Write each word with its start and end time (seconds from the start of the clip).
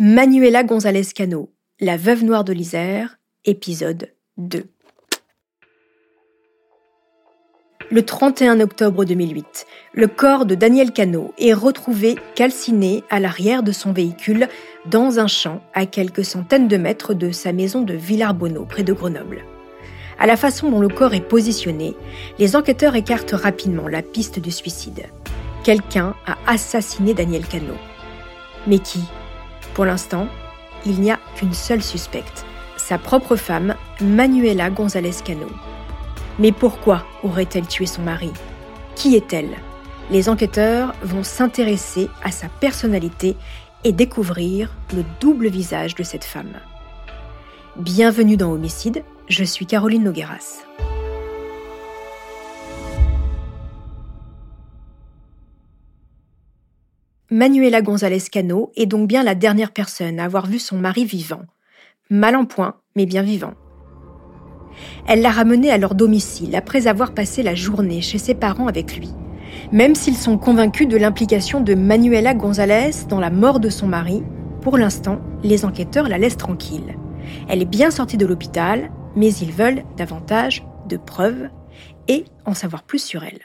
Manuela 0.00 0.64
González 0.64 1.12
Cano, 1.14 1.50
la 1.78 1.96
veuve 1.96 2.24
noire 2.24 2.42
de 2.42 2.52
l'Isère, 2.52 3.16
épisode 3.44 4.12
2. 4.38 4.64
Le 7.92 8.02
31 8.02 8.58
octobre 8.58 9.04
2008, 9.04 9.66
le 9.92 10.08
corps 10.08 10.46
de 10.46 10.56
Daniel 10.56 10.90
Cano 10.90 11.32
est 11.38 11.52
retrouvé 11.52 12.16
calciné 12.34 13.04
à 13.08 13.20
l'arrière 13.20 13.62
de 13.62 13.70
son 13.70 13.92
véhicule 13.92 14.48
dans 14.90 15.20
un 15.20 15.28
champ 15.28 15.62
à 15.74 15.86
quelques 15.86 16.24
centaines 16.24 16.66
de 16.66 16.76
mètres 16.76 17.14
de 17.14 17.30
sa 17.30 17.52
maison 17.52 17.82
de 17.82 17.94
Villarbonneau, 17.94 18.64
près 18.64 18.82
de 18.82 18.92
Grenoble. 18.92 19.44
À 20.18 20.26
la 20.26 20.36
façon 20.36 20.72
dont 20.72 20.80
le 20.80 20.88
corps 20.88 21.14
est 21.14 21.20
positionné, 21.20 21.94
les 22.40 22.56
enquêteurs 22.56 22.96
écartent 22.96 23.30
rapidement 23.30 23.86
la 23.86 24.02
piste 24.02 24.40
du 24.40 24.50
suicide. 24.50 25.04
Quelqu'un 25.62 26.16
a 26.26 26.36
assassiné 26.48 27.14
Daniel 27.14 27.46
Cano. 27.46 27.74
Mais 28.66 28.80
qui? 28.80 28.98
Pour 29.74 29.84
l'instant, 29.84 30.28
il 30.86 31.00
n'y 31.00 31.10
a 31.10 31.18
qu'une 31.34 31.52
seule 31.52 31.82
suspecte, 31.82 32.46
sa 32.76 32.96
propre 32.96 33.34
femme, 33.34 33.74
Manuela 34.00 34.70
González 34.70 35.16
Cano. 35.24 35.48
Mais 36.38 36.52
pourquoi 36.52 37.04
aurait-elle 37.22 37.66
tué 37.66 37.86
son 37.86 38.02
mari? 38.02 38.30
Qui 38.94 39.16
est-elle? 39.16 39.56
Les 40.10 40.28
enquêteurs 40.28 40.94
vont 41.02 41.24
s'intéresser 41.24 42.08
à 42.22 42.30
sa 42.30 42.48
personnalité 42.48 43.36
et 43.82 43.92
découvrir 43.92 44.70
le 44.94 45.04
double 45.20 45.48
visage 45.48 45.94
de 45.94 46.02
cette 46.02 46.24
femme. 46.24 46.52
Bienvenue 47.76 48.36
dans 48.36 48.52
Homicide, 48.52 49.02
je 49.28 49.42
suis 49.42 49.66
Caroline 49.66 50.04
Nogueras. 50.04 50.62
Manuela 57.34 57.82
González 57.82 58.20
Cano 58.30 58.70
est 58.76 58.86
donc 58.86 59.08
bien 59.08 59.24
la 59.24 59.34
dernière 59.34 59.72
personne 59.72 60.20
à 60.20 60.24
avoir 60.24 60.46
vu 60.46 60.60
son 60.60 60.78
mari 60.78 61.04
vivant. 61.04 61.42
Mal 62.08 62.36
en 62.36 62.44
point, 62.44 62.76
mais 62.94 63.06
bien 63.06 63.22
vivant. 63.22 63.54
Elle 65.08 65.20
l'a 65.20 65.32
ramené 65.32 65.72
à 65.72 65.78
leur 65.78 65.96
domicile 65.96 66.54
après 66.54 66.86
avoir 66.86 67.12
passé 67.12 67.42
la 67.42 67.56
journée 67.56 68.02
chez 68.02 68.18
ses 68.18 68.36
parents 68.36 68.68
avec 68.68 68.96
lui. 68.96 69.10
Même 69.72 69.96
s'ils 69.96 70.16
sont 70.16 70.38
convaincus 70.38 70.86
de 70.86 70.96
l'implication 70.96 71.60
de 71.60 71.74
Manuela 71.74 72.34
González 72.34 72.92
dans 73.08 73.18
la 73.18 73.30
mort 73.30 73.58
de 73.58 73.68
son 73.68 73.88
mari, 73.88 74.22
pour 74.62 74.78
l'instant, 74.78 75.18
les 75.42 75.64
enquêteurs 75.64 76.08
la 76.08 76.18
laissent 76.18 76.36
tranquille. 76.36 76.96
Elle 77.48 77.62
est 77.62 77.64
bien 77.64 77.90
sortie 77.90 78.16
de 78.16 78.26
l'hôpital, 78.26 78.92
mais 79.16 79.34
ils 79.34 79.50
veulent 79.50 79.82
davantage 79.96 80.64
de 80.88 80.96
preuves 80.96 81.48
et 82.06 82.26
en 82.46 82.54
savoir 82.54 82.84
plus 82.84 83.02
sur 83.02 83.24
elle. 83.24 83.40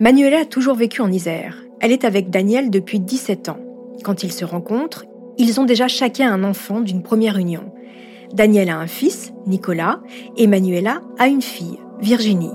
Manuela 0.00 0.40
a 0.40 0.44
toujours 0.44 0.74
vécu 0.74 1.02
en 1.02 1.12
Isère. 1.12 1.56
Elle 1.80 1.92
est 1.92 2.04
avec 2.04 2.28
Daniel 2.28 2.68
depuis 2.68 2.98
17 2.98 3.48
ans. 3.48 3.60
Quand 4.02 4.24
ils 4.24 4.32
se 4.32 4.44
rencontrent, 4.44 5.04
ils 5.38 5.60
ont 5.60 5.64
déjà 5.64 5.86
chacun 5.86 6.32
un 6.32 6.42
enfant 6.42 6.80
d'une 6.80 7.02
première 7.02 7.38
union. 7.38 7.72
Daniel 8.32 8.70
a 8.70 8.78
un 8.78 8.88
fils, 8.88 9.32
Nicolas, 9.46 10.00
et 10.36 10.48
Manuela 10.48 11.00
a 11.18 11.28
une 11.28 11.42
fille, 11.42 11.78
Virginie. 12.00 12.50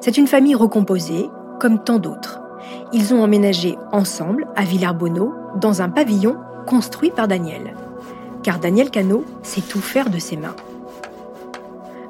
C'est 0.00 0.18
une 0.18 0.28
famille 0.28 0.54
recomposée, 0.54 1.26
comme 1.58 1.82
tant 1.82 1.98
d'autres. 1.98 2.40
Ils 2.92 3.12
ont 3.12 3.24
emménagé 3.24 3.76
ensemble 3.90 4.46
à 4.54 4.62
Villarbonneau, 4.62 5.34
dans 5.60 5.82
un 5.82 5.88
pavillon 5.88 6.36
construit 6.64 7.10
par 7.10 7.26
Daniel. 7.26 7.74
Car 8.44 8.60
Daniel 8.60 8.90
Cano 8.90 9.24
sait 9.42 9.62
tout 9.62 9.80
faire 9.80 10.10
de 10.10 10.18
ses 10.20 10.36
mains. 10.36 10.56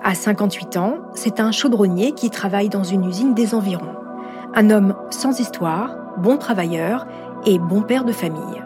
À 0.03 0.15
58 0.15 0.77
ans, 0.77 0.99
c'est 1.15 1.41
un 1.41 1.53
chaudronnier 1.53 2.12
qui 2.12 2.29
travaille 2.29 2.69
dans 2.69 2.85
une 2.85 3.09
usine 3.09 3.33
des 3.33 3.55
environs. 3.55 4.03
Un 4.56 4.70
homme 4.70 4.94
sans 5.10 5.41
histoire, 5.41 5.97
bon 6.16 6.36
travailleur 6.36 7.08
et 7.44 7.59
bon 7.59 7.82
père 7.82 8.04
de 8.04 8.12
famille. 8.12 8.62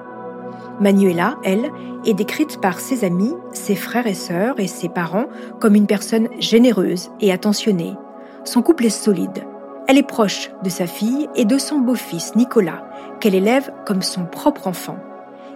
Manuela, 0.80 1.36
elle, 1.44 1.70
est 2.04 2.12
décrite 2.12 2.60
par 2.60 2.78
ses 2.78 3.04
amis, 3.04 3.34
ses 3.52 3.74
frères 3.74 4.06
et 4.06 4.14
sœurs 4.14 4.60
et 4.60 4.66
ses 4.66 4.90
parents 4.90 5.28
comme 5.60 5.74
une 5.74 5.86
personne 5.86 6.28
généreuse 6.38 7.10
et 7.20 7.32
attentionnée. 7.32 7.96
Son 8.44 8.60
couple 8.60 8.84
est 8.84 8.90
solide. 8.90 9.44
Elle 9.86 9.96
est 9.96 10.06
proche 10.06 10.50
de 10.62 10.68
sa 10.68 10.86
fille 10.86 11.26
et 11.34 11.46
de 11.46 11.56
son 11.56 11.78
beau-fils 11.78 12.36
Nicolas, 12.36 12.84
qu'elle 13.20 13.34
élève 13.34 13.72
comme 13.86 14.02
son 14.02 14.26
propre 14.26 14.66
enfant. 14.66 14.98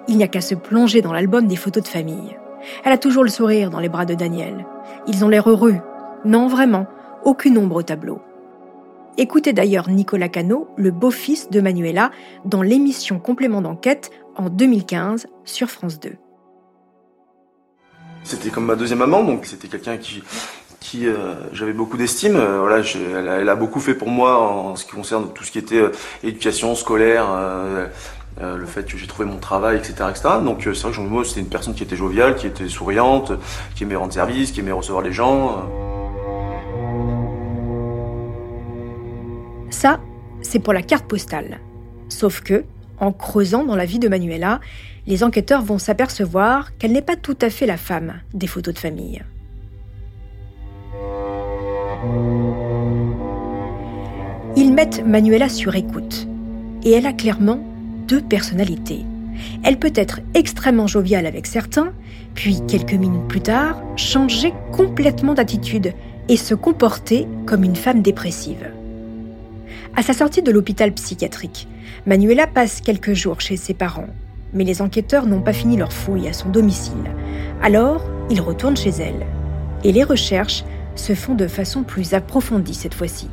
Il 0.09 0.17
n'y 0.17 0.25
a 0.25 0.29
qu'à 0.29 0.41
se 0.41 0.55
plonger 0.55 1.03
dans 1.03 1.13
l'album 1.13 1.47
des 1.47 1.57
photos 1.57 1.83
de 1.83 1.89
famille. 1.89 2.39
Elle 2.85 2.93
a 2.93 2.99
toujours 2.99 3.23
le 3.23 3.29
sourire 3.29 3.69
dans 3.69 3.81
les 3.81 3.91
bras 3.91 4.07
de 4.07 4.15
Daniel. 4.15 4.65
Ils 5.07 5.27
ont 5.27 5.29
l'air 5.29 5.49
heureux. 5.49 5.77
Non, 6.25 6.47
vraiment, 6.47 6.87
aucune 7.23 7.59
ombre 7.59 7.77
au 7.77 7.83
tableau. 7.83 8.23
Écoutez 9.19 9.53
d'ailleurs 9.53 9.91
Nicolas 9.91 10.31
Cano, 10.31 10.69
le 10.77 10.91
beau-fils 10.91 11.51
de 11.51 11.61
Manuela, 11.61 12.11
dans 12.47 12.63
l'émission 12.63 13.19
Complément 13.19 13.61
d'enquête 13.61 14.11
en 14.37 14.49
2015 14.49 15.27
sur 15.45 15.69
France 15.69 16.01
2. 16.01 16.13
C'était 18.25 18.49
comme 18.49 18.65
ma 18.65 18.75
deuxième 18.75 19.01
maman, 19.01 19.23
donc 19.23 19.45
c'était 19.45 19.69
quelqu'un 19.69 19.99
qui, 19.99 20.23
euh, 21.07 21.35
j'avais 21.53 21.75
beaucoup 21.75 21.99
d'estime. 21.99 22.37
Euh, 22.37 23.41
elle, 23.41 23.49
a, 23.51 23.55
beaucoup 23.55 23.81
fait 23.81 23.95
pour 23.95 24.09
moi 24.09 24.39
en, 24.39 24.77
ce 24.77 24.87
qui 24.87 24.93
concerne 24.93 25.31
tout 25.35 25.45
ce 25.45 25.51
qui 25.51 25.59
était 25.59 25.77
euh, 25.77 25.93
éducation 26.23 26.75
scolaire, 26.75 27.27
le 28.41 28.65
fait 28.65 28.91
que 28.91 28.97
j'ai 28.97 29.07
trouvé 29.07 29.29
mon 29.29 29.39
travail, 29.39 29.77
etc., 29.77 29.95
etc. 30.09 30.29
Donc 30.43 30.63
c'est 30.63 30.81
vrai 30.81 30.93
que 30.93 31.01
moi 31.01 31.23
c'était 31.23 31.41
une 31.41 31.51
personne 31.51 31.75
qui 31.75 31.83
était 31.83 31.97
joviale, 31.97 32.35
qui 32.37 32.47
était 32.47 32.69
souriante, 32.69 33.33
qui 33.75 33.83
aimait 33.83 33.97
rendre 33.97 34.15
service, 34.15 34.53
qui 34.53 34.61
aimait 34.61 34.73
recevoir 34.73 35.03
les 35.03 35.13
gens. 35.13 35.69
Ça, 39.83 39.99
c'est 40.43 40.61
pour 40.61 40.73
la 40.73 40.83
carte 40.83 41.07
postale. 41.07 41.59
Sauf 42.09 42.41
que, 42.41 42.63
en 43.01 43.11
creusant 43.11 43.65
dans 43.65 43.75
la 43.75 43.85
vie 43.85 43.99
de 43.99 44.07
Manuela, 44.07 44.61
les 45.09 45.25
enquêteurs 45.25 45.65
vont 45.65 45.81
s'apercevoir 45.81 46.79
qu'elle 46.79 46.93
n'est 46.93 47.03
pas 47.03 47.17
tout 47.17 47.37
à 47.41 47.51
fait 47.51 47.67
la 47.67 47.77
femme 47.77 48.21
des 48.33 48.47
photos 48.47 48.75
de 48.75 48.79
famille. 48.79 49.21
Ils 54.55 54.73
mettent 54.73 55.05
Manuela 55.05 55.49
sur 55.49 55.75
écoute, 55.75 56.29
et 56.85 56.93
elle 56.93 57.07
a 57.07 57.13
clairement 57.13 57.59
deux 58.07 58.21
personnalités. 58.21 59.05
Elle 59.65 59.81
peut 59.81 59.95
être 59.97 60.21
extrêmement 60.35 60.87
joviale 60.87 61.27
avec 61.27 61.45
certains, 61.45 61.93
puis 62.37 62.61
quelques 62.69 62.95
minutes 62.95 63.27
plus 63.27 63.41
tard, 63.41 63.83
changer 63.97 64.55
complètement 64.71 65.35
d'attitude 65.35 65.93
et 66.29 66.37
se 66.37 66.55
comporter 66.55 67.27
comme 67.47 67.65
une 67.65 67.75
femme 67.75 68.01
dépressive. 68.01 68.71
À 69.95 70.03
sa 70.03 70.15
sortie 70.15 70.41
de 70.41 70.51
l'hôpital 70.51 70.91
psychiatrique, 70.93 71.69
Manuela 72.07 72.47
passe 72.47 72.81
quelques 72.81 73.13
jours 73.13 73.43
chez 73.43 73.57
ses 73.59 73.75
parents, 73.75 74.09
mais 74.55 74.65
les 74.65 74.81
enquêteurs 74.81 75.27
n'ont 75.27 75.43
pas 75.43 75.53
fini 75.53 75.77
leur 75.77 75.93
fouille 75.93 76.29
à 76.29 76.33
son 76.33 76.49
domicile. 76.49 77.15
Alors, 77.63 78.03
ils 78.31 78.41
retournent 78.41 78.77
chez 78.77 78.91
elle. 78.91 79.27
Et 79.85 79.93
les 79.93 80.03
recherches 80.03 80.65
se 80.95 81.15
font 81.15 81.35
de 81.35 81.47
façon 81.47 81.83
plus 81.83 82.15
approfondie 82.15 82.75
cette 82.75 82.95
fois-ci. 82.95 83.29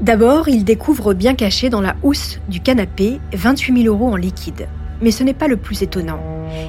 D'abord, 0.00 0.48
ils 0.48 0.64
découvrent 0.64 1.12
bien 1.12 1.34
caché 1.34 1.68
dans 1.68 1.82
la 1.82 1.96
housse 2.02 2.40
du 2.48 2.60
canapé 2.60 3.20
28 3.34 3.82
000 3.82 3.94
euros 3.94 4.10
en 4.10 4.16
liquide. 4.16 4.68
Mais 5.02 5.10
ce 5.10 5.22
n'est 5.22 5.34
pas 5.34 5.48
le 5.48 5.58
plus 5.58 5.82
étonnant. 5.82 6.20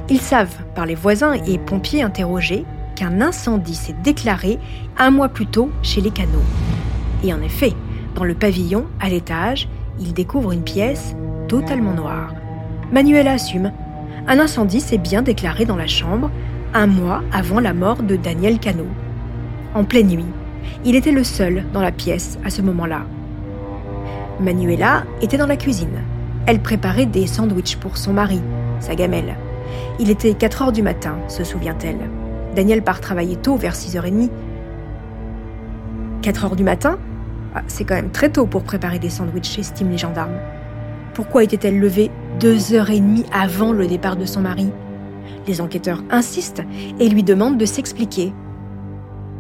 Ils 0.09 0.19
savent, 0.19 0.57
par 0.75 0.85
les 0.85 0.95
voisins 0.95 1.33
et 1.47 1.57
pompiers 1.57 2.01
interrogés, 2.01 2.65
qu'un 2.95 3.21
incendie 3.21 3.75
s'est 3.75 3.95
déclaré 4.03 4.59
un 4.97 5.11
mois 5.11 5.29
plus 5.29 5.47
tôt 5.47 5.71
chez 5.81 6.01
les 6.01 6.11
canaux. 6.11 6.43
Et 7.23 7.33
en 7.33 7.41
effet, 7.41 7.73
dans 8.15 8.23
le 8.23 8.33
pavillon, 8.33 8.85
à 8.99 9.09
l'étage, 9.09 9.67
il 9.99 10.13
découvre 10.13 10.51
une 10.51 10.63
pièce 10.63 11.15
totalement 11.47 11.93
noire. 11.93 12.33
Manuel 12.91 13.27
assume. 13.27 13.71
Un 14.27 14.39
incendie 14.39 14.81
s'est 14.81 14.97
bien 14.97 15.21
déclaré 15.21 15.65
dans 15.65 15.75
la 15.75 15.87
chambre 15.87 16.29
un 16.73 16.87
mois 16.87 17.23
avant 17.31 17.59
la 17.59 17.73
mort 17.73 18.03
de 18.03 18.15
Daniel 18.15 18.59
Cano. 18.59 18.85
En 19.73 19.83
pleine 19.83 20.07
nuit, 20.07 20.25
il 20.85 20.95
était 20.95 21.11
le 21.11 21.23
seul 21.23 21.65
dans 21.73 21.81
la 21.81 21.91
pièce 21.91 22.37
à 22.45 22.49
ce 22.49 22.61
moment-là. 22.61 23.01
Manuela 24.39 25.03
était 25.21 25.37
dans 25.37 25.47
la 25.47 25.57
cuisine. 25.57 26.01
Elle 26.45 26.59
préparait 26.59 27.05
des 27.05 27.27
sandwichs 27.27 27.77
pour 27.77 27.97
son 27.97 28.13
mari, 28.13 28.41
sa 28.79 28.95
gamelle. 28.95 29.35
Il 29.99 30.09
était 30.09 30.33
4 30.33 30.61
heures 30.63 30.71
du 30.71 30.81
matin, 30.81 31.17
se 31.27 31.43
souvient-elle. 31.43 32.09
Daniel 32.55 32.81
part 32.81 32.99
travailler 32.99 33.35
tôt, 33.35 33.55
vers 33.55 33.75
6h30. 33.75 34.29
4 36.21 36.45
heures 36.45 36.55
du 36.55 36.63
matin 36.63 36.97
ah, 37.53 37.63
c'est 37.67 37.83
quand 37.83 37.95
même 37.95 38.11
très 38.11 38.31
tôt 38.31 38.45
pour 38.45 38.63
préparer 38.63 38.99
des 38.99 39.09
sandwichs, 39.09 39.59
estiment 39.59 39.91
les 39.91 39.97
gendarmes. 39.97 40.37
Pourquoi 41.13 41.43
était-elle 41.43 41.79
levée 41.79 42.09
deux 42.39 42.73
heures 42.73 42.89
et 42.89 42.99
demie 42.99 43.25
avant 43.33 43.73
le 43.73 43.87
départ 43.87 44.15
de 44.15 44.25
son 44.25 44.41
mari? 44.41 44.69
Les 45.47 45.59
enquêteurs 45.59 46.03
insistent 46.09 46.63
et 46.99 47.09
lui 47.09 47.23
demandent 47.23 47.57
de 47.57 47.65
s'expliquer. 47.65 48.33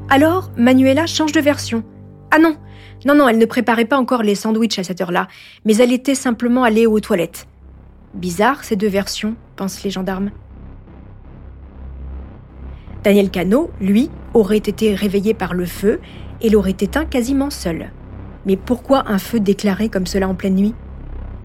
Alors, 0.09 0.51
Manuela 0.57 1.05
change 1.05 1.31
de 1.31 1.39
version. 1.39 1.83
Ah 2.31 2.39
non, 2.39 2.57
non, 3.05 3.15
non, 3.15 3.29
elle 3.29 3.37
ne 3.37 3.45
préparait 3.45 3.85
pas 3.85 3.97
encore 3.97 4.23
les 4.23 4.35
sandwichs 4.35 4.79
à 4.79 4.83
cette 4.83 4.99
heure-là, 4.99 5.27
mais 5.63 5.77
elle 5.77 5.93
était 5.93 6.15
simplement 6.15 6.63
allée 6.63 6.85
aux 6.85 6.99
toilettes. 6.99 7.47
Bizarre 8.13 8.63
ces 8.63 8.75
deux 8.75 8.89
versions, 8.89 9.35
pensent 9.55 9.83
les 9.83 9.89
gendarmes. 9.89 10.31
Daniel 13.03 13.31
Cano, 13.31 13.71
lui, 13.79 14.09
aurait 14.33 14.57
été 14.57 14.93
réveillé 14.93 15.33
par 15.33 15.53
le 15.53 15.65
feu 15.65 16.01
et 16.41 16.49
l'aurait 16.49 16.75
éteint 16.79 17.05
quasiment 17.05 17.49
seul. 17.49 17.91
Mais 18.45 18.57
pourquoi 18.57 19.09
un 19.09 19.17
feu 19.17 19.39
déclaré 19.39 19.89
comme 19.89 20.07
cela 20.07 20.27
en 20.27 20.35
pleine 20.35 20.55
nuit? 20.55 20.75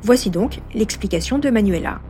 Voici 0.03 0.31
donc 0.31 0.61
l'explication 0.75 1.39
de 1.39 1.51
Manuela. 1.51 2.01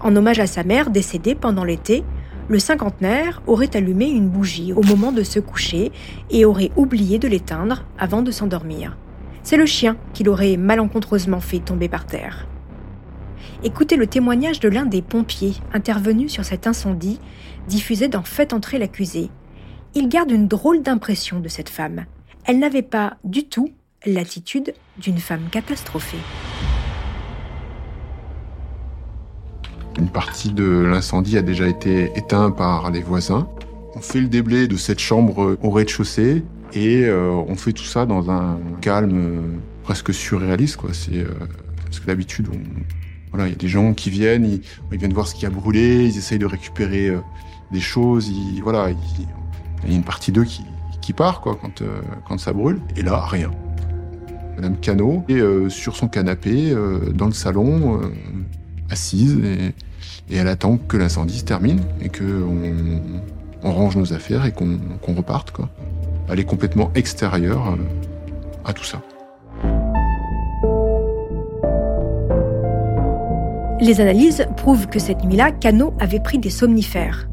En 0.00 0.14
hommage 0.14 0.40
à 0.40 0.46
sa 0.46 0.62
mère 0.62 0.90
décédée 0.90 1.34
pendant 1.34 1.64
l'été, 1.64 2.04
le 2.48 2.58
cinquantenaire 2.58 3.42
aurait 3.46 3.76
allumé 3.76 4.06
une 4.08 4.28
bougie 4.28 4.72
au 4.72 4.82
moment 4.82 5.10
de 5.10 5.22
se 5.22 5.40
coucher 5.40 5.90
et 6.30 6.44
aurait 6.44 6.70
oublié 6.76 7.18
de 7.18 7.26
l'éteindre 7.26 7.84
avant 7.98 8.22
de 8.22 8.30
s'endormir. 8.30 8.96
C'est 9.42 9.56
le 9.56 9.66
chien 9.66 9.96
qui 10.12 10.22
l'aurait 10.22 10.56
malencontreusement 10.56 11.40
fait 11.40 11.58
tomber 11.58 11.88
par 11.88 12.06
terre. 12.06 12.46
Écoutez 13.64 13.96
le 13.96 14.06
témoignage 14.06 14.60
de 14.60 14.68
l'un 14.68 14.86
des 14.86 15.02
pompiers 15.02 15.54
intervenus 15.72 16.30
sur 16.30 16.44
cet 16.44 16.66
incendie, 16.66 17.20
diffusé 17.68 18.06
dans 18.08 18.22
Faites 18.22 18.52
entrer 18.52 18.78
l'accusé. 18.78 19.30
Il 19.94 20.08
garde 20.08 20.30
une 20.30 20.46
drôle 20.46 20.82
d'impression 20.82 21.40
de 21.40 21.48
cette 21.48 21.68
femme. 21.68 22.04
Elle 22.48 22.60
n'avait 22.60 22.82
pas 22.82 23.16
du 23.24 23.42
tout 23.42 23.72
l'attitude 24.04 24.72
d'une 24.98 25.18
femme 25.18 25.48
catastrophée. 25.50 26.20
Une 29.98 30.08
partie 30.08 30.52
de 30.52 30.64
l'incendie 30.64 31.38
a 31.38 31.42
déjà 31.42 31.66
été 31.66 32.12
éteinte 32.14 32.56
par 32.56 32.92
les 32.92 33.00
voisins. 33.00 33.48
On 33.96 34.00
fait 34.00 34.20
le 34.20 34.28
déblai 34.28 34.68
de 34.68 34.76
cette 34.76 35.00
chambre 35.00 35.58
au 35.60 35.70
rez-de-chaussée 35.70 36.44
et 36.72 37.04
euh, 37.06 37.30
on 37.30 37.56
fait 37.56 37.72
tout 37.72 37.82
ça 37.82 38.06
dans 38.06 38.30
un 38.30 38.60
calme 38.80 39.18
euh, 39.18 39.40
presque 39.82 40.14
surréaliste. 40.14 40.78
C'est, 40.92 41.16
euh, 41.16 41.30
parce 41.84 41.98
que 41.98 42.06
d'habitude, 42.06 42.46
voilà, 43.32 43.48
il 43.48 43.50
y 43.50 43.54
a 43.54 43.58
des 43.58 43.68
gens 43.68 43.92
qui 43.92 44.08
viennent, 44.08 44.44
ils, 44.92 44.98
viennent 44.98 45.14
voir 45.14 45.26
ce 45.26 45.34
qui 45.34 45.46
a 45.46 45.50
brûlé, 45.50 46.04
ils 46.04 46.16
essayent 46.16 46.38
de 46.38 46.46
récupérer 46.46 47.12
des 47.72 47.80
choses. 47.80 48.30
Voilà, 48.62 48.90
il 48.90 49.90
y 49.90 49.94
a 49.94 49.96
une 49.96 50.04
partie 50.04 50.30
d'eux 50.30 50.44
qui, 50.44 50.62
qui 51.06 51.12
part 51.12 51.40
quoi, 51.40 51.56
quand, 51.60 51.84
quand 52.26 52.36
ça 52.36 52.52
brûle. 52.52 52.80
Et 52.96 53.02
là, 53.02 53.24
rien. 53.24 53.52
Madame 54.56 54.76
Cano 54.76 55.24
est 55.28 55.68
sur 55.68 55.94
son 55.94 56.08
canapé 56.08 56.74
dans 57.14 57.26
le 57.26 57.32
salon, 57.32 58.00
assise, 58.90 59.38
et, 59.44 59.72
elle 60.34 60.48
attend 60.48 60.78
que 60.78 60.96
l'incendie 60.96 61.38
se 61.38 61.44
termine 61.44 61.80
et 62.00 62.08
qu'on 62.08 63.00
on 63.62 63.72
range 63.72 63.96
nos 63.96 64.12
affaires 64.12 64.44
et 64.44 64.50
qu'on 64.50 65.14
reparte. 65.14 65.52
Quoi. 65.52 65.68
Elle 66.28 66.40
est 66.40 66.44
complètement 66.44 66.90
extérieure 66.96 67.74
euh, 67.74 67.76
à 68.64 68.72
tout 68.72 68.82
ça. 68.82 69.00
Les 73.80 74.00
analyses 74.00 74.46
prouvent 74.56 74.88
que 74.88 74.98
cette 74.98 75.22
nuit-là, 75.22 75.52
Cano 75.52 75.94
avait 76.00 76.20
pris 76.20 76.38
des 76.38 76.50
somnifères. 76.50 77.28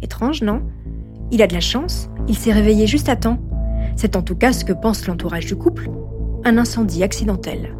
Étrange, 0.00 0.42
non? 0.42 0.62
Il 1.30 1.42
a 1.42 1.46
de 1.46 1.52
la 1.52 1.60
chance, 1.60 2.08
il 2.28 2.36
s'est 2.36 2.52
réveillé 2.52 2.86
juste 2.86 3.08
à 3.08 3.16
temps. 3.16 3.38
C'est 3.96 4.16
en 4.16 4.22
tout 4.22 4.36
cas 4.36 4.52
ce 4.52 4.64
que 4.64 4.72
pense 4.72 5.06
l'entourage 5.06 5.46
du 5.46 5.56
couple. 5.56 5.90
Un 6.44 6.58
incendie 6.58 7.02
accidentel. 7.02 7.74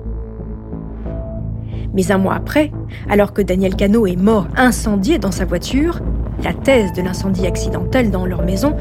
Mais 1.95 2.11
un 2.11 2.19
mois 2.19 2.35
après, 2.35 2.73
alors 3.09 3.33
que 3.33 3.43
Daniel 3.43 3.75
Cano 3.75 4.07
est 4.07 4.17
mort 4.17 4.47
incendié 4.57 5.19
dans 5.19 5.31
sa 5.31 5.45
voiture, 5.45 6.01
la 6.43 6.53
thèse 6.53 6.93
de 6.93 7.03
l'incendie 7.03 7.47
accidentel 7.47 8.11
dans 8.11 8.27
leur 8.27 8.43
maison 8.43 8.77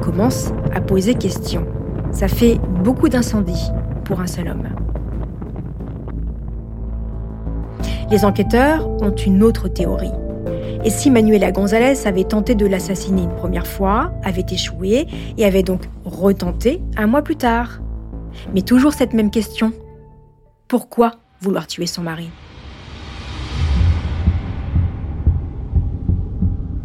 commence 0.00 0.52
à 0.74 0.80
poser 0.80 1.14
question. 1.14 1.66
Ça 2.12 2.28
fait 2.28 2.60
beaucoup 2.84 3.08
d'incendies 3.08 3.70
pour 4.04 4.20
un 4.20 4.26
seul 4.26 4.48
homme. 4.48 4.68
Les 8.10 8.24
enquêteurs 8.24 8.88
ont 9.02 9.14
une 9.14 9.42
autre 9.42 9.68
théorie. 9.68 10.12
Et 10.84 10.90
si 10.90 11.10
Manuela 11.10 11.52
González 11.52 12.06
avait 12.06 12.24
tenté 12.24 12.54
de 12.54 12.66
l'assassiner 12.66 13.22
une 13.22 13.34
première 13.34 13.66
fois, 13.66 14.12
avait 14.24 14.46
échoué 14.50 15.06
et 15.38 15.44
avait 15.44 15.62
donc 15.62 15.82
retenté 16.04 16.82
un 16.96 17.06
mois 17.06 17.22
plus 17.22 17.36
tard 17.36 17.80
Mais 18.54 18.62
toujours 18.62 18.92
cette 18.92 19.12
même 19.12 19.30
question. 19.30 19.72
Pourquoi 20.68 21.12
vouloir 21.40 21.66
tuer 21.66 21.86
son 21.86 22.02
mari? 22.02 22.30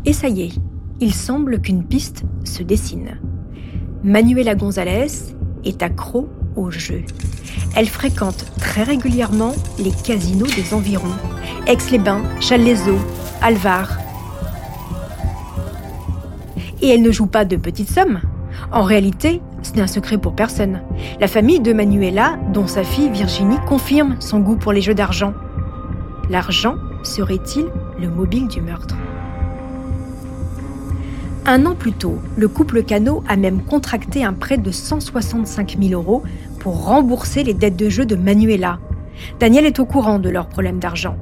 Et 0.05 0.13
ça 0.13 0.29
y 0.29 0.43
est, 0.43 0.53
il 0.99 1.13
semble 1.13 1.59
qu'une 1.59 1.83
piste 1.83 2.23
se 2.43 2.63
dessine. 2.63 3.19
Manuela 4.03 4.55
González 4.55 5.33
est 5.65 5.83
accro 5.83 6.29
au 6.55 6.71
jeu. 6.71 7.03
Elle 7.75 7.87
fréquente 7.87 8.45
très 8.57 8.83
régulièrement 8.83 9.53
les 9.77 9.91
casinos 9.91 10.47
des 10.47 10.73
environs. 10.73 11.15
Aix-les-Bains, 11.67 12.23
Challes-les-Eaux, 12.39 12.99
Alvar. 13.41 13.97
Et 16.81 16.89
elle 16.89 17.01
ne 17.01 17.11
joue 17.11 17.27
pas 17.27 17.45
de 17.45 17.55
petites 17.55 17.91
sommes. 17.91 18.21
En 18.71 18.83
réalité, 18.83 19.41
ce 19.61 19.73
n'est 19.73 19.81
un 19.81 19.87
secret 19.87 20.17
pour 20.17 20.33
personne. 20.33 20.81
La 21.19 21.27
famille 21.27 21.59
de 21.59 21.73
Manuela, 21.73 22.37
dont 22.53 22.67
sa 22.67 22.83
fille 22.83 23.09
Virginie, 23.09 23.59
confirme 23.67 24.15
son 24.19 24.39
goût 24.39 24.55
pour 24.55 24.73
les 24.73 24.81
jeux 24.81 24.95
d'argent. 24.95 25.33
L'argent 26.29 26.75
serait-il 27.03 27.67
le 27.99 28.09
mobile 28.09 28.47
du 28.47 28.61
meurtre? 28.61 28.95
Un 31.45 31.65
an 31.65 31.75
plus 31.75 31.93
tôt, 31.93 32.19
le 32.35 32.49
couple 32.49 32.83
Cano 32.83 33.23
a 33.25 33.37
même 33.37 33.61
contracté 33.61 34.25
un 34.25 34.33
prêt 34.33 34.57
de 34.57 34.69
165 34.69 35.77
000 35.81 35.93
euros 35.93 36.23
pour 36.59 36.85
rembourser 36.85 37.43
les 37.43 37.53
dettes 37.53 37.75
de 37.75 37.89
jeu 37.89 38.05
de 38.05 38.15
Manuela. 38.15 38.79
Daniel 39.39 39.65
est 39.65 39.79
au 39.79 39.85
courant 39.85 40.19
de 40.19 40.29
leurs 40.29 40.47
problèmes 40.47 40.79
d'argent. 40.79 41.15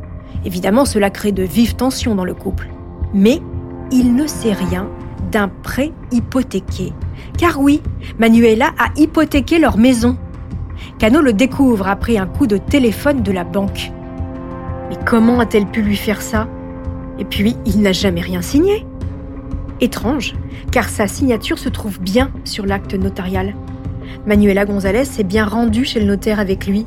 Évidemment, 0.44 0.86
cela 0.86 1.10
crée 1.10 1.32
de 1.32 1.44
vives 1.44 1.76
tensions 1.76 2.16
dans 2.16 2.26
le 2.26 2.34
couple. 2.34 2.70
Mais 3.14 3.42
il 3.92 4.16
ne 4.16 4.28
sait 4.28 4.54
rien 4.54 4.90
d'un 5.32 5.48
prêt 5.48 5.92
hypothéqué. 6.12 6.94
Car 7.38 7.60
oui, 7.60 7.82
Manuela 8.20 8.72
a 8.78 8.90
hypothéqué 8.96 9.60
leur 9.60 9.78
maison. 9.78 10.18
Cano 11.00 11.22
le 11.22 11.34
découvre 11.34 11.88
après 11.88 12.18
un 12.18 12.28
coup 12.28 12.48
de 12.48 12.58
téléphone 12.58 13.24
de 13.24 13.32
la 13.32 13.44
banque. 13.44 13.92
Mais 14.90 14.98
comment 15.06 15.40
a-t-elle 15.40 15.66
pu 15.66 15.82
lui 15.82 15.96
faire 15.96 16.22
ça? 16.22 16.48
Et 17.18 17.26
puis, 17.26 17.56
il 17.66 17.82
n'a 17.82 17.92
jamais 17.92 18.22
rien 18.22 18.42
signé. 18.42 18.86
Étrange, 19.82 20.36
car 20.72 20.90
sa 20.90 21.08
signature 21.08 21.58
se 21.58 21.70
trouve 21.70 22.00
bien 22.00 22.32
sur 22.44 22.66
l'acte 22.66 22.94
notarial. 22.94 23.56
Manuela 24.26 24.66
González 24.66 25.06
s'est 25.06 25.24
bien 25.24 25.46
rendue 25.46 25.86
chez 25.86 26.00
le 26.00 26.06
notaire 26.06 26.40
avec 26.40 26.68
lui. 26.68 26.86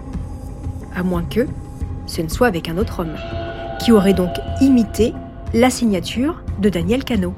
À 0.94 1.02
moins 1.02 1.24
que 1.24 1.46
ce 2.06 2.22
ne 2.22 2.28
soit 2.28 2.46
avec 2.46 2.68
un 2.68 2.78
autre 2.78 3.00
homme, 3.00 3.14
qui 3.80 3.92
aurait 3.92 4.14
donc 4.14 4.30
imité 4.60 5.12
la 5.54 5.70
signature 5.70 6.42
de 6.60 6.68
Daniel 6.68 7.04
Cano. 7.04 7.34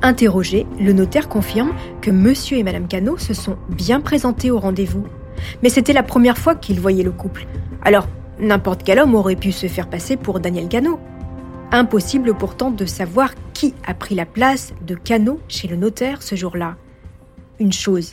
Interrogé, 0.00 0.66
le 0.80 0.92
notaire 0.92 1.28
confirme 1.28 1.72
que 2.00 2.10
monsieur 2.10 2.58
et 2.58 2.62
madame 2.62 2.86
Cano 2.86 3.18
se 3.18 3.34
sont 3.34 3.56
bien 3.68 4.00
présentés 4.00 4.50
au 4.50 4.58
rendez-vous. 4.58 5.04
Mais 5.62 5.68
c'était 5.68 5.92
la 5.92 6.02
première 6.02 6.38
fois 6.38 6.54
qu'ils 6.54 6.80
voyaient 6.80 7.02
le 7.02 7.10
couple. 7.10 7.46
Alors, 7.82 8.06
n'importe 8.38 8.82
quel 8.84 9.00
homme 9.00 9.14
aurait 9.14 9.36
pu 9.36 9.52
se 9.52 9.66
faire 9.66 9.88
passer 9.88 10.16
pour 10.16 10.40
Daniel 10.40 10.68
Cano. 10.68 11.00
Impossible 11.72 12.34
pourtant 12.34 12.70
de 12.70 12.86
savoir 12.86 13.30
qui 13.52 13.74
a 13.86 13.94
pris 13.94 14.14
la 14.14 14.24
place 14.24 14.72
de 14.86 14.94
Cano 14.94 15.40
chez 15.48 15.68
le 15.68 15.76
notaire 15.76 16.22
ce 16.22 16.36
jour-là. 16.36 16.76
Une 17.58 17.72
chose 17.72 18.12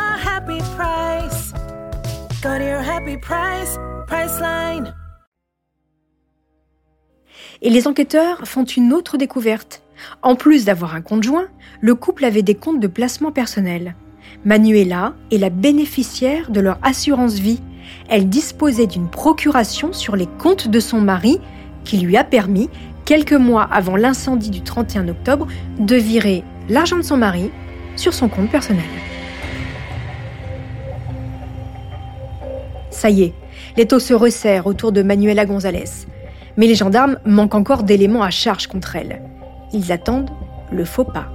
Et 7.61 7.69
les 7.69 7.87
enquêteurs 7.87 8.47
font 8.47 8.63
une 8.63 8.93
autre 8.93 9.17
découverte. 9.17 9.83
En 10.23 10.35
plus 10.35 10.65
d'avoir 10.65 10.95
un 10.95 11.01
compte 11.01 11.23
joint, 11.23 11.47
le 11.79 11.93
couple 11.93 12.25
avait 12.25 12.41
des 12.41 12.55
comptes 12.55 12.79
de 12.79 12.87
placement 12.87 13.31
personnel. 13.31 13.95
Manuela 14.45 15.13
est 15.31 15.37
la 15.37 15.49
bénéficiaire 15.49 16.49
de 16.49 16.59
leur 16.59 16.79
assurance 16.81 17.35
vie. 17.35 17.61
Elle 18.09 18.29
disposait 18.29 18.87
d'une 18.87 19.09
procuration 19.09 19.93
sur 19.93 20.15
les 20.15 20.27
comptes 20.39 20.67
de 20.67 20.79
son 20.79 21.01
mari 21.01 21.39
qui 21.83 21.97
lui 21.97 22.17
a 22.17 22.23
permis, 22.23 22.69
quelques 23.05 23.33
mois 23.33 23.67
avant 23.71 23.95
l'incendie 23.95 24.49
du 24.49 24.61
31 24.61 25.07
octobre, 25.09 25.47
de 25.79 25.95
virer 25.95 26.43
l'argent 26.69 26.97
de 26.97 27.03
son 27.03 27.17
mari 27.17 27.51
sur 27.95 28.13
son 28.13 28.29
compte 28.29 28.49
personnel. 28.49 28.85
Ça 33.01 33.09
y 33.09 33.23
est, 33.23 33.33
l'étau 33.77 33.97
se 33.97 34.13
resserre 34.13 34.67
autour 34.67 34.91
de 34.91 35.01
Manuela 35.01 35.47
González. 35.47 36.05
Mais 36.55 36.67
les 36.67 36.75
gendarmes 36.75 37.17
manquent 37.25 37.55
encore 37.55 37.81
d'éléments 37.81 38.21
à 38.21 38.29
charge 38.29 38.67
contre 38.67 38.95
elle. 38.95 39.23
Ils 39.73 39.91
attendent 39.91 40.29
le 40.71 40.85
faux 40.85 41.03
pas, 41.03 41.25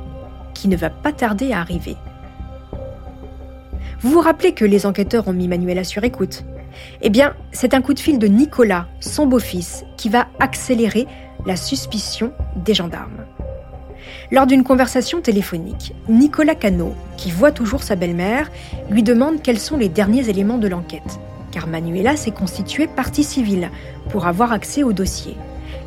qui 0.55 0.69
ne 0.69 0.77
va 0.77 0.91
pas 0.91 1.11
tarder 1.11 1.51
à 1.51 1.59
arriver. 1.59 1.97
Vous 4.01 4.13
vous 4.13 4.21
rappelez 4.21 4.53
que 4.53 4.65
les 4.65 4.87
enquêteurs 4.87 5.27
ont 5.27 5.33
mis 5.33 5.49
Manuela 5.49 5.83
sur 5.83 6.05
écoute? 6.05 6.45
Eh 7.03 7.11
bien, 7.11 7.35
c'est 7.51 7.75
un 7.75 7.83
coup 7.83 7.95
de 7.95 7.99
fil 7.99 8.21
de 8.21 8.29
Nicolas, 8.29 8.87
son 9.01 9.27
beau-fils, 9.27 9.85
qui 9.97 10.09
va 10.09 10.29
accélérer 10.39 11.09
la 11.47 11.57
suspicion 11.57 12.31
des 12.55 12.75
gendarmes. 12.75 13.25
Lors 14.31 14.47
d'une 14.47 14.63
conversation 14.63 15.21
téléphonique, 15.21 15.97
Nicolas 16.09 16.55
Cano, 16.55 16.95
qui 17.17 17.33
voit 17.33 17.51
toujours 17.51 17.83
sa 17.83 17.97
belle-mère, 17.97 18.53
lui 18.89 19.03
demande 19.03 19.43
quels 19.43 19.59
sont 19.59 19.77
les 19.77 19.89
derniers 19.89 20.29
éléments 20.29 20.59
de 20.59 20.69
l'enquête, 20.69 21.19
car 21.57 21.69
Manuela 21.69 22.19
s'est 22.19 22.33
constituée 22.33 22.87
partie 22.87 23.25
civile 23.25 23.71
pour 24.11 24.27
avoir 24.27 24.53
accès 24.53 24.83
au 24.83 24.93
dossier. 24.93 25.39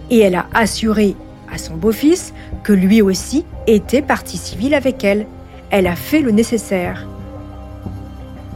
Et 0.10 0.18
elle 0.18 0.34
a 0.34 0.48
assuré 0.56 1.16
à 1.54 1.60
son 1.60 1.76
beau-fils 1.76 2.34
que 2.64 2.74
lui 2.74 3.04
aussi 3.04 3.46
était 3.68 4.02
partie 4.02 4.38
civile 4.38 4.74
avec 4.74 5.04
elle. 5.04 5.28
Elle 5.70 5.86
a 5.86 5.96
fait 5.96 6.22
le 6.22 6.32
nécessaire. 6.32 7.08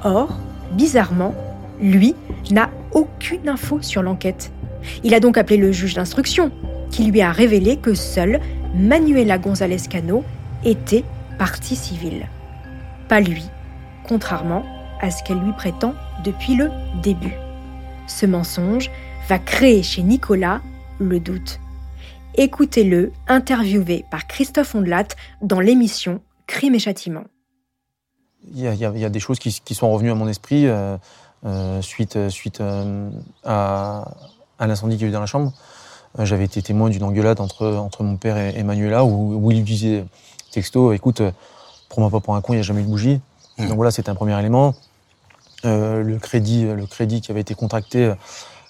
Or, 0.03 0.39
bizarrement, 0.71 1.35
lui 1.79 2.15
n'a 2.49 2.71
aucune 2.93 3.47
info 3.47 3.77
sur 3.83 4.01
l'enquête. 4.01 4.51
Il 5.03 5.13
a 5.13 5.19
donc 5.19 5.37
appelé 5.37 5.57
le 5.57 5.71
juge 5.71 5.93
d'instruction, 5.93 6.49
qui 6.89 7.03
lui 7.03 7.21
a 7.21 7.31
révélé 7.31 7.77
que 7.77 7.93
seule 7.93 8.39
Manuela 8.73 9.37
González 9.37 9.77
Cano 9.87 10.23
était 10.65 11.03
partie 11.37 11.75
civile. 11.75 12.25
Pas 13.07 13.19
lui, 13.19 13.43
contrairement 14.03 14.63
à 14.99 15.11
ce 15.11 15.21
qu'elle 15.21 15.37
lui 15.37 15.53
prétend 15.53 15.93
depuis 16.23 16.55
le 16.55 16.69
début. 17.01 17.35
Ce 18.07 18.25
mensonge 18.25 18.89
va 19.27 19.39
créer 19.39 19.83
chez 19.83 20.03
Nicolas 20.03 20.61
le 20.99 21.19
doute. 21.19 21.59
Écoutez-le, 22.35 23.11
interviewé 23.27 24.05
par 24.09 24.27
Christophe 24.27 24.73
Ondelat 24.75 25.07
dans 25.41 25.59
l'émission 25.59 26.21
Crime 26.47 26.75
et 26.75 26.79
Châtiment. 26.79 27.23
Il 28.53 28.59
y, 28.59 28.67
a, 28.67 29.09
des 29.09 29.19
choses 29.19 29.39
qui, 29.39 29.73
sont 29.73 29.89
revenues 29.91 30.11
à 30.11 30.15
mon 30.15 30.27
esprit 30.27 30.67
euh, 30.67 30.97
euh, 31.45 31.81
suite, 31.81 32.29
suite 32.29 32.59
euh, 32.59 33.09
à, 33.45 34.03
l'incendie 34.59 34.97
qu'il 34.97 35.05
y 35.05 35.07
a 35.07 35.09
eu 35.09 35.13
dans 35.13 35.21
la 35.21 35.25
chambre. 35.25 35.53
J'avais 36.19 36.43
été 36.43 36.61
témoin 36.61 36.89
d'une 36.89 37.03
engueulade 37.03 37.39
entre, 37.39 37.67
entre 37.67 38.03
mon 38.03 38.17
père 38.17 38.37
et, 38.37 38.61
Manuela 38.63 39.05
où, 39.05 39.35
où, 39.35 39.51
il 39.51 39.57
lui 39.57 39.63
disait 39.63 40.05
texto 40.51 40.91
écoute, 40.91 41.21
prends-moi 41.89 42.11
pas 42.11 42.19
pour 42.19 42.35
un 42.35 42.41
con, 42.41 42.53
il 42.53 42.57
n'y 42.57 42.59
a 42.59 42.63
jamais 42.63 42.81
eu 42.81 42.83
de 42.83 42.89
bougie. 42.89 43.21
Mmh. 43.57 43.67
Donc 43.67 43.75
voilà, 43.77 43.91
c'était 43.91 44.09
un 44.09 44.15
premier 44.15 44.37
élément. 44.37 44.75
Le, 45.63 46.17
crédit, 46.17 46.65
le 46.65 46.85
crédit 46.85 47.21
qui 47.21 47.31
avait 47.31 47.41
été 47.41 47.55
contracté 47.55 48.13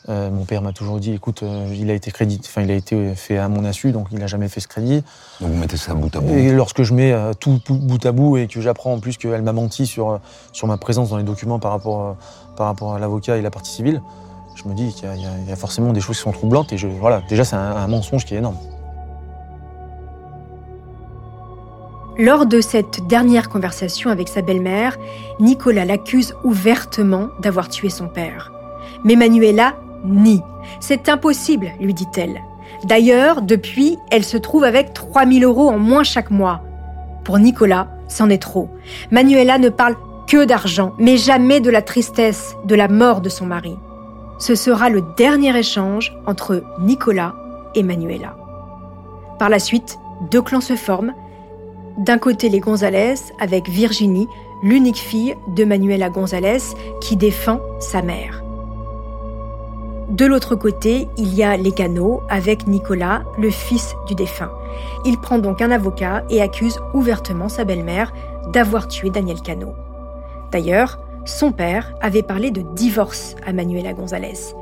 euh, 0.10 0.30
mon 0.30 0.44
père 0.44 0.62
m'a 0.62 0.74
toujours 0.74 1.00
dit, 1.00 1.14
écoute, 1.14 1.44
euh, 1.44 1.74
il 1.74 1.90
a 1.90 1.94
été 1.94 2.12
crédit, 2.12 2.40
enfin 2.44 2.62
il 2.62 2.72
a 2.72 2.74
été 2.74 3.16
fait 3.16 3.38
à 3.38 3.48
mon 3.48 3.64
insu, 3.64 3.92
donc 3.92 4.08
il 4.12 4.20
n'a 4.20 4.28
jamais 4.28 4.50
fait 4.50 4.60
ce 4.60 4.68
crédit. 4.68 5.02
Donc 5.40 5.52
vous 5.52 5.58
mettez 5.58 5.78
ça 5.78 5.94
bout 5.94 6.14
à 6.16 6.20
bout. 6.20 6.34
Et 6.34 6.52
lorsque 6.52 6.84
je 6.84 6.94
mets 6.94 7.14
euh, 7.14 7.34
tout 7.34 7.62
bout 7.70 8.06
à 8.06 8.12
bout 8.12 8.38
et 8.38 8.48
que 8.48 8.60
j'apprends 8.60 8.94
en 8.94 9.00
plus 9.00 9.18
qu'elle 9.18 9.42
m'a 9.42 9.54
menti 9.54 9.88
sur 9.88 10.20
sur 10.52 10.68
ma 10.68 10.78
présence 10.78 11.10
dans 11.10 11.18
les 11.18 11.24
documents 11.24 11.60
par 11.60 11.72
rapport 11.72 12.18
par 12.58 12.68
rapport 12.68 12.94
à 12.94 13.00
l'avocat 13.00 13.38
et 13.38 13.42
la 13.42 13.52
partie 13.52 13.72
civile, 13.72 14.02
je 14.56 14.68
me 14.68 14.74
dis 14.74 14.94
qu'il 14.94 15.08
y, 15.08 15.52
a 15.52 15.56
forcément 15.56 15.94
des 15.94 16.02
choses 16.02 16.18
qui 16.18 16.24
sont 16.24 16.32
troublantes 16.32 16.74
et 16.74 16.78
je 16.78 16.88
voilà, 16.88 17.22
déjà 17.30 17.46
c'est 17.46 17.56
un 17.56 17.88
mensonge 17.88 18.26
qui 18.26 18.36
est 18.36 18.40
énorme. 18.40 18.58
Lors 22.18 22.46
de 22.46 22.62
cette 22.62 23.08
dernière 23.08 23.50
conversation 23.50 24.12
avec 24.12 24.28
sa 24.28 24.42
belle-mère, 24.42 24.98
Nicolas 25.40 25.86
l'accuse 25.86 26.36
ouvertement 26.44 27.30
d'avoir 27.40 27.70
tué 27.70 27.90
son 27.90 28.08
père. 28.08 28.52
Mais 29.04 29.16
Manuela 29.16 29.74
ni. 30.06 30.42
C'est 30.80 31.10
impossible, 31.10 31.72
lui 31.80 31.94
dit-elle. 31.94 32.42
D'ailleurs, 32.84 33.42
depuis, 33.42 33.98
elle 34.12 34.24
se 34.24 34.38
trouve 34.38 34.64
avec 34.64 34.94
3000 34.94 35.44
euros 35.44 35.70
en 35.70 35.80
moins 35.80 36.04
chaque 36.04 36.30
mois. 36.30 36.62
Pour 37.24 37.40
Nicolas, 37.40 37.88
c'en 38.08 38.30
est 38.30 38.42
trop. 38.42 38.70
Manuela 39.10 39.58
ne 39.58 39.70
parle 39.70 39.96
que 40.28 40.46
d'argent, 40.46 40.94
mais 41.00 41.18
jamais 41.18 41.62
de 41.62 41.72
la 41.72 41.82
tristesse, 41.82 42.56
de 42.66 42.76
la 42.76 42.88
mort 42.88 43.22
de 43.22 43.30
son 43.30 43.46
mari. 43.46 43.76
Ce 44.38 44.56
sera 44.56 44.90
le 44.90 45.04
dernier 45.18 45.58
échange 45.58 46.16
entre 46.28 46.64
Nicolas 46.80 47.34
et 47.76 47.84
Manuela. 47.84 48.36
Par 49.40 49.50
la 49.50 49.60
suite, 49.60 49.98
deux 50.30 50.42
clans 50.42 50.62
se 50.62 50.76
forment. 50.76 51.14
D'un 51.98 52.18
côté, 52.18 52.50
les 52.50 52.60
Gonzalez, 52.60 53.16
avec 53.40 53.70
Virginie, 53.70 54.28
l'unique 54.64 54.98
fille 54.98 55.36
de 55.48 55.64
Manuela 55.64 56.10
Gonzalez, 56.10 56.58
qui 57.02 57.16
défend 57.16 57.60
sa 57.80 58.02
mère. 58.02 58.44
De 60.10 60.26
l'autre 60.26 60.56
côté, 60.56 61.08
il 61.18 61.34
y 61.36 61.44
a 61.44 61.56
les 61.56 61.72
canaux 61.72 62.22
avec 62.30 62.68
Nicolas, 62.68 63.24
le 63.38 63.52
fils 63.52 63.94
du 64.08 64.16
défunt. 64.16 64.52
Il 65.06 65.20
prend 65.20 65.38
donc 65.38 65.62
un 65.62 65.72
avocat 65.72 66.24
et 66.30 66.42
accuse 66.42 66.80
ouvertement 66.94 67.48
sa 67.48 67.64
belle-mère 67.64 68.12
d'avoir 68.52 68.88
tué 68.88 69.12
Daniel 69.12 69.42
Cano. 69.42 69.74
D'ailleurs, 70.52 71.00
son 71.26 71.52
père 71.52 71.94
avait 72.02 72.24
parlé 72.24 72.52
de 72.52 72.64
divorce 72.76 73.36
à 73.46 73.54
Manuela 73.54 73.94
González. 73.94 74.56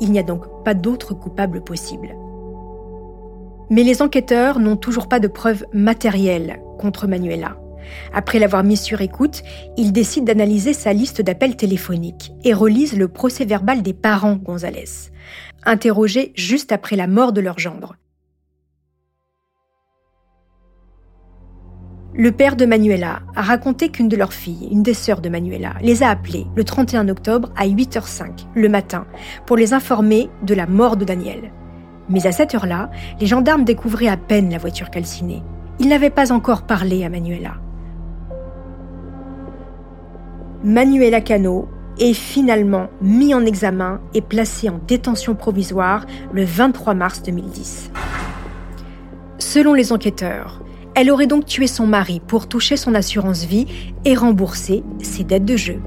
Il 0.00 0.12
n'y 0.12 0.18
a 0.18 0.22
donc 0.22 0.44
pas 0.64 0.74
d'autre 0.74 1.14
coupable 1.14 1.62
possible. 1.62 2.16
Mais 3.70 3.82
les 3.82 4.02
enquêteurs 4.02 4.58
n'ont 4.60 4.76
toujours 4.76 5.08
pas 5.08 5.20
de 5.20 5.28
preuves 5.28 5.64
matérielles 5.72 6.60
contre 6.78 7.06
Manuela. 7.06 7.56
Après 8.12 8.38
l'avoir 8.38 8.64
mis 8.64 8.76
sur 8.76 9.00
écoute, 9.00 9.42
ils 9.76 9.92
décident 9.92 10.26
d'analyser 10.26 10.72
sa 10.72 10.92
liste 10.92 11.20
d'appels 11.22 11.56
téléphoniques 11.56 12.32
et 12.44 12.54
relisent 12.54 12.96
le 12.96 13.08
procès 13.08 13.44
verbal 13.44 13.82
des 13.82 13.92
parents 13.92 14.36
Gonzalez, 14.36 15.10
interrogés 15.64 16.32
juste 16.34 16.72
après 16.72 16.96
la 16.96 17.06
mort 17.06 17.32
de 17.32 17.40
leur 17.40 17.58
gendre. 17.58 17.96
Le 22.18 22.32
père 22.32 22.56
de 22.56 22.64
Manuela 22.64 23.20
a 23.34 23.42
raconté 23.42 23.90
qu'une 23.90 24.08
de 24.08 24.16
leurs 24.16 24.32
filles, 24.32 24.68
une 24.70 24.82
des 24.82 24.94
sœurs 24.94 25.20
de 25.20 25.28
Manuela, 25.28 25.74
les 25.82 26.02
a 26.02 26.08
appelés 26.08 26.46
le 26.56 26.64
31 26.64 27.10
octobre 27.10 27.52
à 27.56 27.66
8h05 27.66 28.46
le 28.54 28.70
matin 28.70 29.06
pour 29.44 29.56
les 29.56 29.74
informer 29.74 30.30
de 30.42 30.54
la 30.54 30.66
mort 30.66 30.96
de 30.96 31.04
Daniel. 31.04 31.52
Mais 32.08 32.26
à 32.26 32.32
cette 32.32 32.54
heure-là, 32.54 32.90
les 33.20 33.26
gendarmes 33.26 33.64
découvraient 33.64 34.08
à 34.08 34.16
peine 34.16 34.50
la 34.50 34.58
voiture 34.58 34.90
calcinée. 34.90 35.42
Ils 35.78 35.88
n'avaient 35.88 36.10
pas 36.10 36.32
encore 36.32 36.62
parlé 36.62 37.04
à 37.04 37.08
Manuela. 37.08 37.54
Manuela 40.64 41.20
Cano 41.20 41.68
est 41.98 42.14
finalement 42.14 42.88
mis 43.00 43.34
en 43.34 43.44
examen 43.44 44.00
et 44.14 44.20
placé 44.20 44.68
en 44.68 44.80
détention 44.86 45.34
provisoire 45.34 46.06
le 46.32 46.44
23 46.44 46.94
mars 46.94 47.22
2010. 47.22 47.90
Selon 49.38 49.74
les 49.74 49.92
enquêteurs, 49.92 50.62
elle 50.94 51.10
aurait 51.10 51.26
donc 51.26 51.44
tué 51.44 51.66
son 51.66 51.86
mari 51.86 52.20
pour 52.26 52.48
toucher 52.48 52.76
son 52.76 52.94
assurance 52.94 53.44
vie 53.44 53.66
et 54.04 54.14
rembourser 54.14 54.82
ses 55.02 55.24
dettes 55.24 55.44
de 55.44 55.56
jeu. 55.56 55.80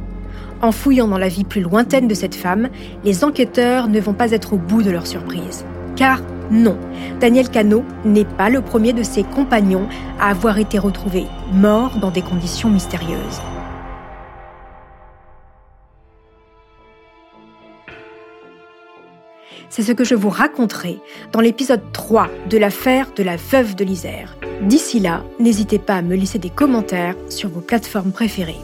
En 0.62 0.72
fouillant 0.72 1.08
dans 1.08 1.18
la 1.18 1.30
vie 1.30 1.46
plus 1.46 1.62
lointaine 1.62 2.08
de 2.08 2.14
cette 2.14 2.36
femme, 2.36 2.70
les 3.04 3.24
enquêteurs 3.24 3.88
ne 3.88 4.00
vont 4.00 4.14
pas 4.14 4.32
être 4.32 4.54
au 4.54 4.58
bout 4.58 4.84
de 4.84 4.92
leur 4.92 5.08
surprise. 5.08 5.66
Car 6.00 6.22
non, 6.50 6.78
Daniel 7.20 7.50
Cano 7.50 7.84
n'est 8.06 8.24
pas 8.24 8.50
le 8.50 8.62
premier 8.62 8.94
de 8.94 9.04
ses 9.04 9.24
compagnons 9.24 9.86
à 10.18 10.30
avoir 10.30 10.58
été 10.58 10.80
retrouvé 10.80 11.26
mort 11.52 11.98
dans 11.98 12.10
des 12.10 12.22
conditions 12.22 12.70
mystérieuses. 12.70 13.42
C'est 19.68 19.84
ce 19.84 19.92
que 19.92 20.06
je 20.06 20.16
vous 20.16 20.30
raconterai 20.30 21.00
dans 21.34 21.42
l'épisode 21.42 21.92
3 21.92 22.30
de 22.50 22.58
l'affaire 22.58 23.12
de 23.18 23.24
la 23.24 23.36
veuve 23.36 23.76
de 23.76 23.84
l'Isère. 23.84 24.38
D'ici 24.62 25.02
là, 25.02 25.26
n'hésitez 25.38 25.80
pas 25.80 25.96
à 25.96 26.02
me 26.02 26.16
laisser 26.16 26.40
des 26.40 26.50
commentaires 26.50 27.16
sur 27.28 27.50
vos 27.50 27.60
plateformes 27.60 28.14
préférées. 28.14 28.56